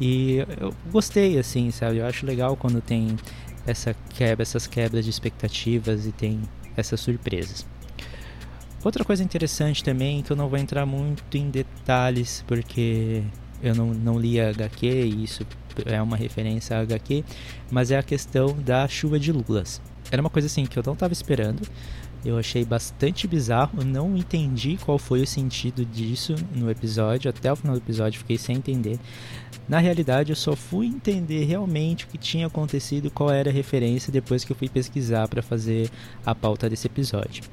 e 0.00 0.44
eu 0.60 0.74
gostei, 0.90 1.38
assim, 1.38 1.70
sabe? 1.70 1.98
Eu 1.98 2.06
acho 2.06 2.26
legal 2.26 2.56
quando 2.56 2.80
tem 2.80 3.16
essa 3.66 3.94
quebra, 4.10 4.42
essas 4.42 4.66
quebras 4.66 5.04
de 5.04 5.10
expectativas 5.10 6.06
e 6.06 6.12
tem 6.12 6.40
essas 6.76 7.00
surpresas. 7.00 7.66
Outra 8.86 9.04
coisa 9.04 9.24
interessante 9.24 9.82
também, 9.82 10.22
que 10.22 10.30
eu 10.30 10.36
não 10.36 10.48
vou 10.48 10.56
entrar 10.56 10.86
muito 10.86 11.36
em 11.36 11.50
detalhes, 11.50 12.44
porque 12.46 13.20
eu 13.60 13.74
não, 13.74 13.86
não 13.88 14.16
li 14.16 14.40
a 14.40 14.48
HQ 14.50 14.86
e 14.86 15.24
isso 15.24 15.44
é 15.86 16.00
uma 16.00 16.16
referência 16.16 16.76
a 16.76 16.82
HQ, 16.82 17.24
mas 17.68 17.90
é 17.90 17.98
a 17.98 18.02
questão 18.04 18.56
da 18.64 18.86
chuva 18.86 19.18
de 19.18 19.32
lulas. 19.32 19.82
Era 20.08 20.22
uma 20.22 20.30
coisa 20.30 20.46
assim 20.46 20.64
que 20.64 20.78
eu 20.78 20.84
não 20.86 20.92
estava 20.92 21.12
esperando. 21.12 21.66
Eu 22.26 22.36
achei 22.36 22.64
bastante 22.64 23.28
bizarro, 23.28 23.84
não 23.84 24.16
entendi 24.16 24.76
qual 24.84 24.98
foi 24.98 25.22
o 25.22 25.26
sentido 25.26 25.84
disso 25.84 26.34
no 26.52 26.68
episódio, 26.68 27.30
até 27.30 27.52
o 27.52 27.54
final 27.54 27.76
do 27.76 27.80
episódio 27.80 28.18
fiquei 28.18 28.36
sem 28.36 28.56
entender. 28.56 28.98
Na 29.68 29.78
realidade, 29.78 30.32
eu 30.32 30.36
só 30.36 30.56
fui 30.56 30.86
entender 30.86 31.44
realmente 31.44 32.04
o 32.04 32.08
que 32.08 32.18
tinha 32.18 32.48
acontecido, 32.48 33.12
qual 33.12 33.30
era 33.30 33.48
a 33.48 33.52
referência 33.52 34.12
depois 34.12 34.42
que 34.42 34.50
eu 34.50 34.56
fui 34.56 34.68
pesquisar 34.68 35.28
para 35.28 35.40
fazer 35.40 35.88
a 36.24 36.34
pauta 36.34 36.68
desse 36.68 36.88
episódio. 36.88 37.44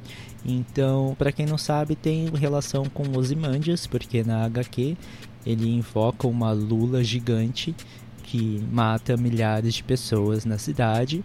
Então, 0.44 1.16
para 1.20 1.32
quem 1.32 1.46
não 1.46 1.58
sabe, 1.58 1.96
tem 1.96 2.26
relação 2.34 2.86
com 2.86 3.16
os 3.16 3.32
Imandias, 3.32 3.86
porque 3.86 4.24
na 4.24 4.44
HQ 4.46 4.98
ele 5.46 5.70
invoca 5.70 6.28
uma 6.28 6.52
lula 6.52 7.04
gigante 7.04 7.76
que 8.24 8.64
mata 8.72 9.16
milhares 9.18 9.76
de 9.76 9.84
pessoas 9.84 10.46
na 10.46 10.58
cidade 10.58 11.24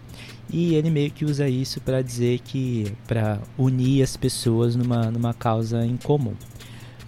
e 0.52 0.74
ele 0.74 0.90
meio 0.90 1.10
que 1.10 1.24
usa 1.24 1.48
isso 1.48 1.80
para 1.80 2.02
dizer 2.02 2.40
que 2.40 2.92
para 3.06 3.40
unir 3.56 4.02
as 4.02 4.16
pessoas 4.16 4.74
numa, 4.76 5.10
numa 5.10 5.32
causa 5.32 5.86
em 5.86 5.96
comum. 5.96 6.34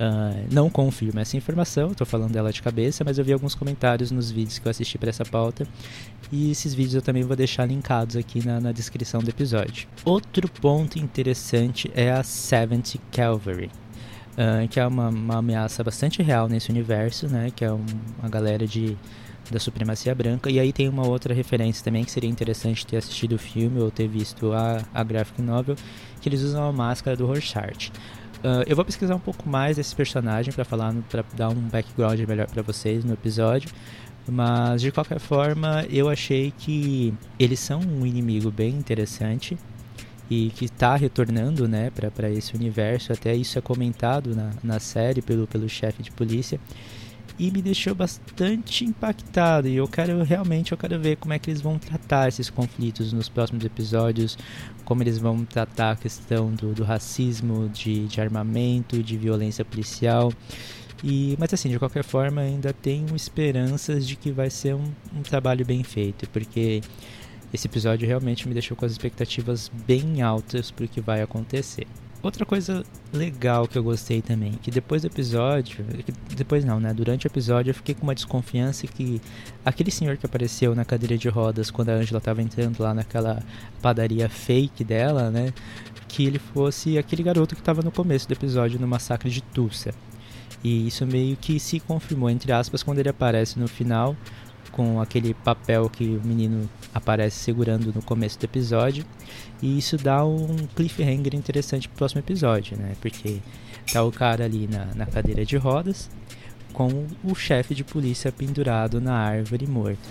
Uh, 0.01 0.47
não 0.51 0.71
confirma 0.71 1.21
essa 1.21 1.37
informação, 1.37 1.91
estou 1.91 2.07
falando 2.07 2.33
dela 2.33 2.51
de 2.51 2.63
cabeça, 2.63 3.05
mas 3.05 3.19
eu 3.19 3.25
vi 3.25 3.35
alguns 3.35 3.55
comentários 3.55 4.11
nos 4.11 4.31
vídeos 4.31 4.59
que 4.59 4.67
eu 4.67 4.71
assisti 4.71 4.97
para 4.97 5.11
essa 5.11 5.27
pauta 5.27 5.67
e 6.33 6.51
esses 6.51 6.73
vídeos 6.73 6.95
eu 6.95 7.03
também 7.03 7.23
vou 7.23 7.37
deixar 7.37 7.67
linkados 7.67 8.17
aqui 8.17 8.43
na, 8.47 8.59
na 8.61 8.73
descrição 8.73 9.21
do 9.21 9.29
episódio. 9.29 9.87
Outro 10.03 10.49
ponto 10.49 10.99
interessante 10.99 11.91
é 11.95 12.11
a 12.11 12.23
70 12.23 12.99
Calvary. 13.13 13.71
Uh, 14.31 14.67
que 14.69 14.81
é 14.81 14.87
uma, 14.87 15.09
uma, 15.11 15.37
ameaça 15.39 15.85
bastante 15.85 16.23
real 16.23 16.49
nesse 16.49 16.71
universo, 16.71 17.29
né? 17.29 17.51
Que 17.55 17.65
é 17.65 17.73
um, 17.73 17.85
uma 18.21 18.29
galera 18.29 18.67
de 18.67 18.97
da 19.53 19.59
supremacia 19.59 20.15
branca. 20.15 20.51
E 20.51 20.59
aí 20.59 20.73
tem 20.73 20.89
uma 20.89 21.07
outra 21.07 21.35
referência 21.35 21.85
também 21.85 22.05
que 22.05 22.11
seria 22.11 22.31
interessante 22.31 22.87
ter 22.87 22.97
assistido 22.97 23.35
o 23.35 23.39
filme 23.39 23.81
ou 23.81 23.91
ter 23.91 24.09
visto 24.09 24.53
a, 24.53 24.83
a 24.93 25.03
graphic 25.03 25.41
novel, 25.43 25.77
que 26.21 26.29
eles 26.29 26.43
usam 26.43 26.69
a 26.69 26.73
máscara 26.73 27.17
do 27.17 27.27
Rorschach. 27.27 27.91
Uh, 28.39 28.65
eu 28.67 28.75
vou 28.75 28.85
pesquisar 28.85 29.15
um 29.15 29.21
pouco 29.21 29.49
mais 29.49 29.77
desse 29.77 29.95
personagem 29.95 30.53
para 30.53 30.65
falar, 30.65 30.95
para 31.11 31.23
dar 31.37 31.51
um 31.51 31.69
background 31.69 32.19
melhor 32.21 32.47
para 32.47 32.63
vocês 32.63 33.05
no 33.05 33.13
episódio. 33.13 33.71
Mas 34.27 34.81
de 34.81 34.93
qualquer 34.93 35.19
forma, 35.19 35.85
eu 35.91 36.09
achei 36.09 36.53
que 36.57 37.13
eles 37.39 37.59
são 37.59 37.81
um 37.81 38.07
inimigo 38.07 38.51
bem 38.51 38.71
interessante 38.71 39.59
e 40.31 40.51
que 40.51 40.67
está 40.67 40.95
retornando, 40.95 41.67
né, 41.67 41.91
para 41.91 42.31
esse 42.31 42.55
universo. 42.55 43.13
Até 43.13 43.35
isso 43.35 43.59
é 43.59 43.63
comentado 43.63 44.35
na, 44.35 44.51
na 44.63 44.79
série 44.79 45.21
pelo 45.21 45.47
pelo 45.47 45.69
chefe 45.69 46.03
de 46.03 46.11
polícia 46.11 46.61
e 47.39 47.51
me 47.51 47.63
deixou 47.63 47.95
bastante 47.95 48.85
impactado. 48.85 49.69
E 49.69 49.77
eu 49.77 49.89
quero 49.89 50.23
realmente 50.23 50.73
eu 50.73 50.79
quero 50.79 50.99
ver 50.99 51.17
como 51.17 51.33
é 51.33 51.39
que 51.39 51.51
eles 51.51 51.61
vão 51.61 51.79
tratar 51.79 52.29
esses 52.29 52.51
conflitos 52.51 53.13
nos 53.13 53.29
próximos 53.29 53.65
episódios 53.65 54.37
como 54.85 55.03
eles 55.03 55.19
vão 55.19 55.45
tratar 55.45 55.93
a 55.93 55.97
questão 55.97 56.53
do, 56.53 56.75
do 56.75 56.83
racismo 56.83 57.69
de, 57.69 58.07
de 58.09 58.21
armamento 58.21 59.03
de 59.03 59.17
violência 59.17 59.65
policial. 59.65 60.33
E 61.03 61.37
mas 61.39 61.53
assim 61.55 61.71
de 61.71 61.79
qualquer 61.79 62.05
forma 62.05 62.41
ainda 62.41 62.73
tenho 62.73 63.15
esperanças 63.17 64.07
de 64.07 64.17
que 64.17 64.31
vai 64.31 64.51
ser 64.51 64.75
um, 64.75 64.93
um 65.17 65.23
trabalho 65.23 65.65
bem 65.65 65.83
feito 65.83 66.29
porque 66.31 66.83
esse 67.53 67.67
episódio 67.67 68.07
realmente 68.07 68.47
me 68.47 68.53
deixou 68.53 68.77
com 68.77 68.85
as 68.85 68.93
expectativas 68.93 69.71
bem 69.87 70.21
altas 70.23 70.71
para 70.71 70.85
o 70.85 70.89
que 70.89 71.01
vai 71.01 71.23
acontecer 71.23 71.87
Outra 72.23 72.45
coisa 72.45 72.85
legal 73.15 73.67
que 73.67 73.79
eu 73.79 73.83
gostei 73.83 74.21
também, 74.21 74.53
que 74.53 74.71
depois 74.71 75.01
do 75.01 75.07
episódio, 75.07 75.85
depois 76.37 76.67
não, 76.67 76.79
né? 76.79 76.93
Durante 76.93 77.27
o 77.27 77.29
episódio 77.29 77.71
eu 77.71 77.75
fiquei 77.75 77.95
com 77.95 78.03
uma 78.03 78.15
desconfiança 78.15 78.87
que 78.87 79.23
aquele 79.65 79.91
senhor 79.91 80.19
que 80.19 80.27
apareceu 80.27 80.75
na 80.75 80.85
cadeira 80.85 81.17
de 81.17 81.31
rodas 81.31 81.71
quando 81.71 81.89
a 81.89 81.95
Angela 81.95 82.19
estava 82.19 82.43
entrando 82.43 82.79
lá 82.81 82.93
naquela 82.93 83.43
padaria 83.81 84.29
fake 84.29 84.85
dela, 84.85 85.31
né? 85.31 85.55
Que 86.09 86.27
ele 86.27 86.39
fosse 86.39 86.99
aquele 86.99 87.23
garoto 87.23 87.55
que 87.55 87.63
estava 87.63 87.81
no 87.81 87.91
começo 87.91 88.29
do 88.29 88.33
episódio 88.33 88.79
no 88.79 88.87
massacre 88.87 89.31
de 89.31 89.41
Tulsa. 89.41 89.95
E 90.63 90.87
isso 90.87 91.07
meio 91.07 91.39
que 91.39 91.59
se 91.59 91.81
confirmou, 91.81 92.29
entre 92.29 92.53
aspas, 92.53 92.83
quando 92.83 92.99
ele 92.99 93.09
aparece 93.09 93.59
no 93.59 93.67
final 93.67 94.15
com 94.71 95.01
aquele 95.01 95.35
papel 95.35 95.89
que 95.91 96.05
o 96.05 96.27
menino 96.27 96.69
aparece 96.95 97.37
segurando 97.39 97.93
no 97.93 98.03
começo 98.03 98.39
do 98.39 98.45
episódio. 98.45 99.05
E 99.63 99.79
isso 99.79 99.97
dá 99.97 100.25
um 100.25 100.57
cliffhanger 100.75 101.35
interessante 101.35 101.89
pro 101.89 101.99
próximo 101.99 102.21
episódio, 102.21 102.77
né? 102.77 102.95
Porque 103.01 103.41
tá 103.93 104.03
o 104.03 104.13
cara 104.13 104.45
ali 104.45 104.69
na, 104.69 104.87
na 104.95 105.07
cadeira 105.07 105.45
de 105.45 105.57
rodas 105.57 106.09
com 106.73 107.07
o 107.25 107.35
chefe 107.35 107.75
de 107.75 107.85
polícia 107.85 108.31
pendurado 108.31 109.01
na 109.01 109.15
árvore 109.15 109.67
morto. 109.67 110.09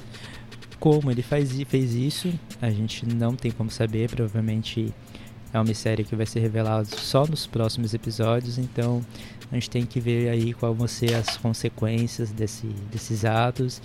Como 0.80 1.12
ele 1.12 1.22
faz, 1.22 1.52
fez 1.68 1.94
isso, 1.94 2.32
a 2.62 2.70
gente 2.70 3.06
não 3.06 3.36
tem 3.36 3.52
como 3.52 3.70
saber, 3.70 4.10
provavelmente 4.10 4.94
é 5.52 5.60
um 5.60 5.64
mistério 5.64 6.06
que 6.06 6.16
vai 6.16 6.26
ser 6.26 6.40
revelado 6.40 6.88
só 6.88 7.26
nos 7.26 7.48
próximos 7.48 7.94
episódios, 7.94 8.58
então 8.58 9.02
a 9.52 9.56
gente 9.56 9.70
tem 9.70 9.86
que 9.86 10.00
ver 10.00 10.30
aí 10.30 10.54
qual 10.54 10.74
vão 10.74 10.88
ser 10.88 11.16
as 11.16 11.38
consequências 11.38 12.32
desse, 12.32 12.68
desses 12.92 13.26
atos 13.26 13.82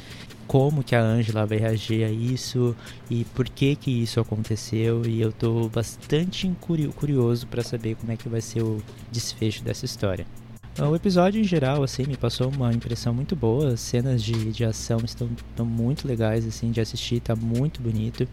como 0.46 0.82
que 0.82 0.94
a 0.94 1.00
Angela 1.00 1.46
vai 1.46 1.58
reagir 1.58 2.04
a 2.04 2.10
isso 2.10 2.76
e 3.10 3.24
por 3.24 3.48
que 3.48 3.74
que 3.76 3.90
isso 3.90 4.20
aconteceu 4.20 5.04
e 5.06 5.20
eu 5.20 5.30
estou 5.30 5.68
bastante 5.68 6.50
curioso 6.60 7.46
para 7.46 7.62
saber 7.62 7.96
como 7.96 8.12
é 8.12 8.16
que 8.16 8.28
vai 8.28 8.40
ser 8.40 8.62
o 8.62 8.82
desfecho 9.10 9.62
dessa 9.62 9.84
história. 9.84 10.26
O 10.76 10.94
episódio 10.96 11.40
em 11.40 11.44
geral, 11.44 11.84
assim, 11.84 12.04
me 12.04 12.16
passou 12.16 12.50
uma 12.50 12.72
impressão 12.72 13.14
muito 13.14 13.36
boa. 13.36 13.74
As 13.74 13.80
cenas 13.80 14.20
de, 14.20 14.50
de 14.50 14.64
ação 14.64 14.98
estão, 15.04 15.30
estão 15.50 15.64
muito 15.64 16.06
legais, 16.06 16.44
assim, 16.44 16.72
de 16.72 16.80
assistir, 16.80 17.20
tá 17.20 17.36
muito 17.36 17.80
bonito. 17.80 18.26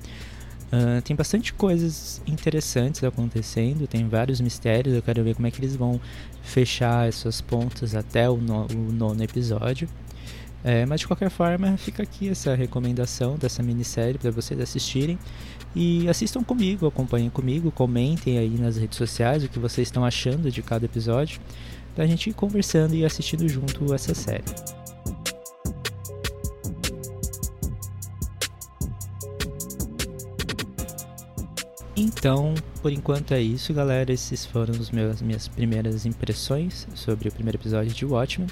Uh, 0.72 1.02
tem 1.02 1.14
bastante 1.16 1.52
coisas 1.54 2.22
interessantes 2.26 3.04
acontecendo, 3.04 3.88
tem 3.88 4.08
vários 4.08 4.40
mistérios. 4.40 4.96
Eu 4.96 5.02
quero 5.02 5.24
ver 5.24 5.36
como 5.36 5.48
é 5.48 5.52
que 5.52 5.60
eles 5.60 5.76
vão 5.76 6.00
fechar 6.42 7.08
essas 7.08 7.42
pontas 7.42 7.94
até 7.94 8.30
o, 8.30 8.38
no, 8.38 8.68
o 8.68 8.92
nono 8.92 9.22
episódio. 9.22 9.90
É, 10.64 10.86
mas 10.86 11.00
de 11.00 11.08
qualquer 11.08 11.30
forma, 11.30 11.76
fica 11.76 12.04
aqui 12.04 12.30
essa 12.30 12.54
recomendação 12.54 13.36
dessa 13.36 13.64
minissérie 13.64 14.18
para 14.18 14.32
vocês 14.32 14.60
assistirem. 14.60 15.18
E 15.76 16.08
assistam 16.10 16.44
comigo, 16.44 16.86
acompanhem 16.86 17.30
comigo, 17.30 17.72
comentem 17.72 18.38
aí 18.38 18.58
nas 18.58 18.78
redes 18.78 18.98
sociais 18.98 19.44
o 19.44 19.50
que 19.50 19.58
vocês 19.58 19.88
estão 19.88 20.06
achando 20.06 20.52
de 20.52 20.62
cada 20.62 20.86
episódio, 20.86 21.40
para 21.96 22.04
a 22.04 22.08
gente 22.08 22.30
ir 22.30 22.34
conversando 22.34 22.94
e 22.94 23.06
assistindo 23.06 23.48
junto 23.48 23.94
essa 23.94 24.14
série. 24.14 24.44
Então, 32.02 32.56
por 32.82 32.92
enquanto 32.92 33.32
é 33.32 33.40
isso, 33.40 33.72
galera. 33.76 34.12
Esses 34.12 34.44
foram 34.44 34.74
os 34.74 34.90
meus, 34.90 35.22
minhas 35.22 35.48
primeiras 35.48 36.04
impressões 36.04 36.88
sobre 36.96 37.30
o 37.30 37.32
primeiro 37.32 37.58
episódio 37.58 37.94
de 37.94 38.04
Watchmen. 38.04 38.50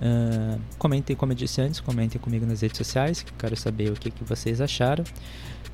Uh, 0.00 0.60
comentem, 0.78 1.16
como 1.16 1.32
eu 1.32 1.36
disse 1.36 1.60
antes, 1.60 1.80
comentem 1.80 2.20
comigo 2.20 2.46
nas 2.46 2.60
redes 2.60 2.78
sociais, 2.78 3.22
que 3.22 3.30
eu 3.32 3.34
quero 3.36 3.56
saber 3.56 3.90
o 3.90 3.94
que, 3.94 4.08
que 4.08 4.22
vocês 4.22 4.60
acharam. 4.60 5.02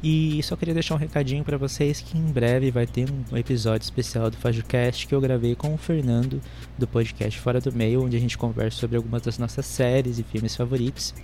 E 0.03 0.43
só 0.43 0.57
queria 0.57 0.73
deixar 0.73 0.95
um 0.95 0.99
recadinho 0.99 1.45
para 1.45 1.59
vocês 1.59 2.01
que 2.01 2.17
em 2.17 2.25
breve 2.25 2.71
vai 2.71 2.87
ter 2.87 3.07
um 3.31 3.37
episódio 3.37 3.85
especial 3.85 4.31
do 4.31 4.37
FajoCast 4.39 5.07
que 5.07 5.15
eu 5.15 5.21
gravei 5.21 5.55
com 5.55 5.75
o 5.75 5.77
Fernando 5.77 6.41
do 6.79 6.89
podcast 6.89 7.39
Fora 7.39 7.61
do 7.61 7.71
Meio, 7.73 8.03
onde 8.03 8.17
a 8.17 8.21
gente 8.21 8.39
conversa 8.39 8.79
sobre 8.79 8.97
algumas 8.97 9.21
das 9.21 9.37
nossas 9.39 9.67
séries 9.67 10.19
e 10.19 10.23
filmes 10.23 10.57
favoritos. 10.57 11.15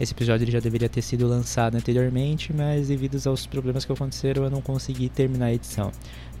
Esse 0.00 0.12
episódio 0.12 0.44
ele 0.44 0.52
já 0.52 0.60
deveria 0.60 0.88
ter 0.88 1.02
sido 1.02 1.26
lançado 1.26 1.76
anteriormente, 1.76 2.52
mas 2.52 2.88
devido 2.88 3.18
aos 3.26 3.46
problemas 3.46 3.84
que 3.84 3.92
aconteceram 3.92 4.44
eu 4.44 4.50
não 4.50 4.60
consegui 4.60 5.08
terminar 5.08 5.46
a 5.46 5.54
edição 5.54 5.90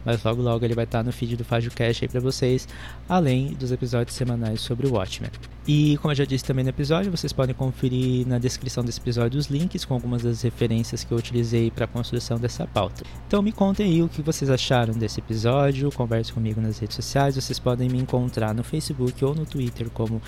mas 0.04 0.22
logo 0.24 0.40
logo 0.40 0.64
ele 0.64 0.74
vai 0.74 0.84
estar 0.84 1.02
no 1.02 1.12
feed 1.12 1.36
do 1.36 1.44
FajoCast 1.44 2.04
aí 2.04 2.08
para 2.08 2.20
vocês, 2.20 2.66
além 3.08 3.52
dos 3.54 3.72
episódios 3.72 4.16
semanais 4.16 4.60
sobre 4.60 4.86
o 4.86 4.94
Watchmen. 4.94 5.30
E 5.66 5.98
como 5.98 6.12
eu 6.12 6.16
já 6.16 6.24
disse 6.24 6.44
também 6.44 6.64
no 6.64 6.70
episódio, 6.70 7.10
vocês 7.10 7.30
podem 7.30 7.54
conferir 7.54 8.26
na 8.26 8.38
descrição 8.38 8.82
desse 8.82 9.00
episódio 9.00 9.38
os 9.38 9.48
links 9.48 9.84
com 9.84 9.92
algumas 9.92 10.22
das 10.22 10.40
referências 10.40 11.04
que 11.04 11.12
eu 11.12 11.18
utilizei 11.18 11.70
para 11.70 11.84
a 11.84 11.88
construção 11.88 12.38
dessa 12.38 12.66
pauta. 12.66 13.04
Então 13.26 13.42
me 13.42 13.52
contem 13.52 13.86
aí 13.86 14.02
o 14.02 14.08
que 14.08 14.22
vocês 14.22 14.50
acharam 14.50 14.94
desse 14.94 15.20
episódio, 15.20 15.92
converse 15.92 16.32
comigo 16.32 16.58
nas 16.58 16.78
redes 16.78 16.96
sociais, 16.96 17.34
vocês 17.34 17.58
podem 17.58 17.88
me 17.90 17.98
encontrar 17.98 18.54
no 18.54 18.64
Facebook 18.64 19.22
ou 19.22 19.34
no 19.34 19.44
Twitter 19.44 19.90
como 19.90 20.22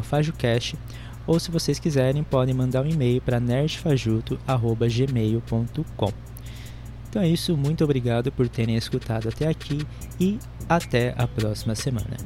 FajoCast, 0.00 0.76
ou 1.28 1.38
se 1.38 1.50
vocês 1.50 1.78
quiserem 1.78 2.24
podem 2.24 2.54
mandar 2.54 2.82
um 2.82 2.88
e-mail 2.88 3.20
para 3.20 3.38
nerdfajuto.gmail.com. 3.38 6.12
Então 7.10 7.22
é 7.22 7.28
isso, 7.28 7.56
muito 7.56 7.84
obrigado 7.84 8.32
por 8.32 8.48
terem 8.48 8.76
escutado 8.76 9.28
até 9.28 9.46
aqui 9.46 9.86
e 10.18 10.38
até 10.68 11.14
a 11.16 11.28
próxima 11.28 11.74
semana. 11.74 12.16